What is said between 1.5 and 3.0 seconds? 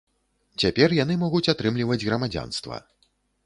атрымліваць грамадзянства.